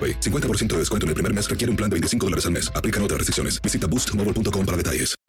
AroPay. 0.00 0.20
50% 0.20 0.68
de 0.68 0.78
descuento 0.78 1.04
en 1.04 1.08
el 1.08 1.14
primer 1.14 1.34
mes 1.34 1.50
requiere 1.50 1.70
un 1.70 1.76
plan 1.76 1.90
de 1.90 1.94
25 1.96 2.26
dólares 2.26 2.46
al 2.46 2.52
mes. 2.52 2.72
Aplican 2.74 3.02
otras 3.02 3.18
restricciones. 3.18 3.60
Visita 3.60 3.86
boostmobile.com 3.86 4.64
para 4.64 4.76
detalles. 4.78 5.20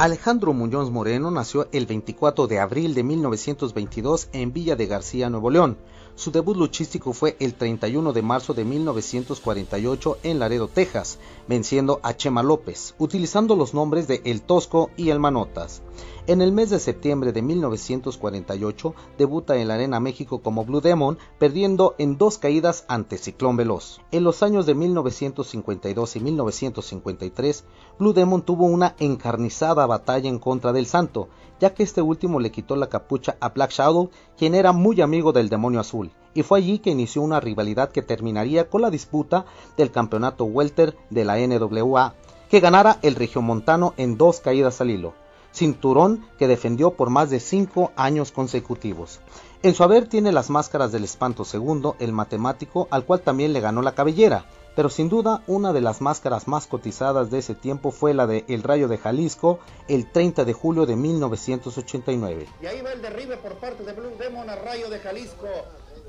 Alejandro 0.00 0.54
Muñoz 0.54 0.90
Moreno 0.90 1.30
nació 1.30 1.68
el 1.72 1.84
24 1.84 2.46
de 2.46 2.58
abril 2.58 2.94
de 2.94 3.02
1922 3.02 4.30
en 4.32 4.50
Villa 4.50 4.74
de 4.74 4.86
García, 4.86 5.28
Nuevo 5.28 5.50
León. 5.50 5.76
Su 6.20 6.30
debut 6.30 6.54
luchístico 6.54 7.14
fue 7.14 7.34
el 7.40 7.54
31 7.54 8.12
de 8.12 8.20
marzo 8.20 8.52
de 8.52 8.66
1948 8.66 10.18
en 10.22 10.38
Laredo, 10.38 10.68
Texas, 10.68 11.18
venciendo 11.48 11.98
a 12.02 12.14
Chema 12.14 12.42
López, 12.42 12.94
utilizando 12.98 13.56
los 13.56 13.72
nombres 13.72 14.06
de 14.06 14.20
El 14.26 14.42
Tosco 14.42 14.90
y 14.98 15.08
El 15.08 15.18
Manotas. 15.18 15.80
En 16.26 16.42
el 16.42 16.52
mes 16.52 16.68
de 16.68 16.78
septiembre 16.78 17.32
de 17.32 17.40
1948 17.40 18.94
debuta 19.16 19.56
en 19.56 19.68
la 19.68 19.74
Arena 19.74 19.98
México 19.98 20.42
como 20.42 20.66
Blue 20.66 20.82
Demon, 20.82 21.16
perdiendo 21.38 21.94
en 21.96 22.18
dos 22.18 22.36
caídas 22.36 22.84
ante 22.86 23.16
Ciclón 23.16 23.56
Veloz. 23.56 24.02
En 24.10 24.22
los 24.22 24.42
años 24.42 24.66
de 24.66 24.74
1952 24.74 26.16
y 26.16 26.20
1953, 26.20 27.64
Blue 27.98 28.12
Demon 28.12 28.42
tuvo 28.42 28.66
una 28.66 28.94
encarnizada 28.98 29.86
batalla 29.86 30.28
en 30.28 30.38
contra 30.38 30.74
del 30.74 30.84
Santo, 30.84 31.28
ya 31.60 31.74
que 31.74 31.82
este 31.82 32.02
último 32.02 32.40
le 32.40 32.50
quitó 32.50 32.74
la 32.74 32.88
capucha 32.88 33.36
a 33.40 33.50
Black 33.50 33.70
Shadow, 33.70 34.10
quien 34.36 34.54
era 34.54 34.72
muy 34.72 35.00
amigo 35.00 35.32
del 35.32 35.48
Demonio 35.48 35.80
Azul, 35.80 36.10
y 36.34 36.42
fue 36.42 36.58
allí 36.58 36.78
que 36.78 36.90
inició 36.90 37.22
una 37.22 37.38
rivalidad 37.38 37.92
que 37.92 38.02
terminaría 38.02 38.68
con 38.68 38.82
la 38.82 38.90
disputa 38.90 39.44
del 39.76 39.90
campeonato 39.90 40.44
welter 40.44 40.96
de 41.10 41.24
la 41.24 41.36
NWA, 41.38 42.14
que 42.48 42.60
ganara 42.60 42.98
el 43.02 43.14
regiomontano 43.14 43.94
en 43.96 44.16
dos 44.16 44.40
caídas 44.40 44.80
al 44.80 44.90
hilo 44.90 45.14
cinturón 45.52 46.26
que 46.38 46.48
defendió 46.48 46.92
por 46.92 47.10
más 47.10 47.30
de 47.30 47.40
cinco 47.40 47.92
años 47.96 48.32
consecutivos. 48.32 49.20
En 49.62 49.74
su 49.74 49.82
haber 49.82 50.08
tiene 50.08 50.32
las 50.32 50.50
máscaras 50.50 50.92
del 50.92 51.04
espanto 51.04 51.44
segundo, 51.44 51.96
el 51.98 52.12
matemático, 52.12 52.88
al 52.90 53.04
cual 53.04 53.20
también 53.20 53.52
le 53.52 53.60
ganó 53.60 53.82
la 53.82 53.94
cabellera, 53.94 54.46
pero 54.80 54.88
sin 54.88 55.10
duda 55.10 55.42
una 55.46 55.74
de 55.74 55.82
las 55.82 56.00
máscaras 56.00 56.48
más 56.48 56.66
cotizadas 56.66 57.30
de 57.30 57.40
ese 57.40 57.54
tiempo 57.54 57.90
fue 57.90 58.14
la 58.14 58.26
de 58.26 58.46
El 58.48 58.62
Rayo 58.62 58.88
de 58.88 58.96
Jalisco 58.96 59.58
el 59.88 60.10
30 60.10 60.46
de 60.46 60.54
julio 60.54 60.86
de 60.86 60.96
1989. 60.96 62.48
Y 62.62 62.64
ahí 62.64 62.80
va 62.80 62.92
el 62.92 63.02
derribe 63.02 63.36
por 63.36 63.56
parte 63.56 63.84
de 63.84 63.92
Blue 63.92 64.16
Demon 64.18 64.48
a 64.48 64.56
Rayo 64.56 64.88
de 64.88 64.98
Jalisco. 64.98 65.48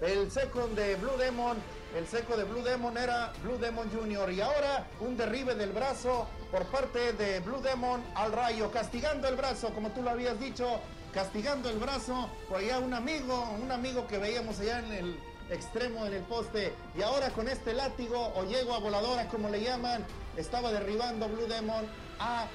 El 0.00 0.30
second 0.30 0.76
de 0.76 0.94
Blue 0.94 1.16
Demon, 1.18 1.56
el 1.98 2.06
seco 2.06 2.36
de 2.36 2.44
Blue 2.44 2.62
Demon 2.62 2.96
era 2.96 3.32
Blue 3.42 3.58
Demon 3.58 3.90
Jr. 3.90 4.30
Y 4.30 4.40
ahora 4.40 4.86
un 5.00 5.16
derribe 5.16 5.56
del 5.56 5.72
brazo 5.72 6.28
por 6.52 6.64
parte 6.66 7.12
de 7.14 7.40
Blue 7.40 7.60
Demon 7.60 8.00
al 8.14 8.30
Rayo, 8.30 8.70
castigando 8.70 9.26
el 9.26 9.34
brazo, 9.34 9.70
como 9.74 9.90
tú 9.90 10.00
lo 10.00 10.10
habías 10.10 10.38
dicho, 10.38 10.78
castigando 11.12 11.70
el 11.70 11.78
brazo. 11.80 12.30
Por 12.48 12.58
allá 12.58 12.78
un 12.78 12.94
amigo, 12.94 13.48
un 13.60 13.72
amigo 13.72 14.06
que 14.06 14.18
veíamos 14.18 14.60
allá 14.60 14.78
en 14.78 14.92
el 14.92 15.29
extremo 15.50 16.06
en 16.06 16.14
el 16.14 16.22
poste. 16.22 16.72
Y 16.96 17.02
ahora 17.02 17.30
con 17.30 17.48
este 17.48 17.74
látigo 17.74 18.32
o 18.36 18.44
yegua 18.44 18.78
voladora, 18.78 19.28
como 19.28 19.48
le 19.48 19.62
llaman, 19.62 20.04
estaba 20.36 20.72
derribando 20.72 21.28
Blue 21.28 21.46
Demon 21.46 21.84
a 22.18 22.46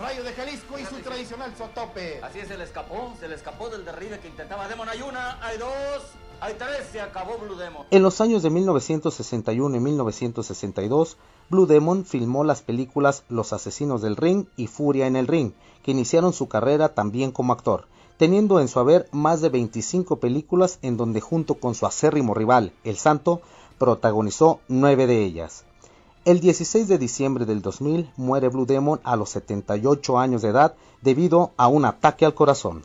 Rayo 0.00 0.22
de 0.24 0.32
Jalisco 0.32 0.78
y 0.78 0.84
su 0.86 0.96
tradicional 0.96 1.54
sotope. 1.56 2.20
Así 2.22 2.38
es, 2.38 2.48
se 2.48 2.56
le 2.56 2.64
escapó, 2.64 3.12
se 3.20 3.28
le 3.28 3.34
escapó 3.34 3.68
del 3.68 3.84
derribe 3.84 4.18
que 4.18 4.28
intentaba 4.28 4.66
Demon. 4.66 4.88
Hay 4.88 5.02
una, 5.02 5.44
hay 5.44 5.58
dos, 5.58 6.02
hay 6.40 6.54
tres, 6.54 6.88
se 6.90 7.00
acabó 7.02 7.36
Blue 7.36 7.56
Demon. 7.56 7.86
En 7.90 8.02
los 8.02 8.20
años 8.22 8.42
de 8.42 8.48
1961 8.48 9.76
y 9.76 9.80
1962, 9.80 11.18
Blue 11.50 11.66
Demon 11.66 12.06
filmó 12.06 12.44
las 12.44 12.62
películas 12.62 13.24
Los 13.28 13.52
Asesinos 13.52 14.00
del 14.00 14.16
Ring 14.16 14.46
y 14.56 14.68
Furia 14.68 15.06
en 15.06 15.16
el 15.16 15.26
Ring, 15.26 15.52
que 15.82 15.90
iniciaron 15.90 16.32
su 16.32 16.48
carrera 16.48 16.94
también 16.94 17.30
como 17.30 17.52
actor, 17.52 17.86
teniendo 18.20 18.60
en 18.60 18.68
su 18.68 18.78
haber 18.78 19.08
más 19.12 19.40
de 19.40 19.48
25 19.48 20.16
películas 20.16 20.78
en 20.82 20.98
donde 20.98 21.22
junto 21.22 21.54
con 21.54 21.74
su 21.74 21.86
acérrimo 21.86 22.34
rival, 22.34 22.74
El 22.84 22.98
Santo, 22.98 23.40
protagonizó 23.78 24.60
nueve 24.68 25.06
de 25.06 25.24
ellas. 25.24 25.64
El 26.26 26.40
16 26.40 26.86
de 26.86 26.98
diciembre 26.98 27.46
del 27.46 27.62
2000 27.62 28.10
muere 28.18 28.50
Blue 28.50 28.66
Demon 28.66 29.00
a 29.04 29.16
los 29.16 29.30
78 29.30 30.18
años 30.18 30.42
de 30.42 30.50
edad 30.50 30.74
debido 31.00 31.52
a 31.56 31.68
un 31.68 31.86
ataque 31.86 32.26
al 32.26 32.34
corazón. 32.34 32.84